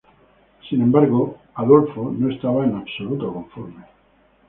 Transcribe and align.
Sin 0.67 0.81
embargo, 0.81 1.37
Hitler 1.55 1.95
no 1.95 2.33
estaba 2.33 2.65
en 2.65 2.73
absoluto 2.75 3.31
conforme. 3.31 3.85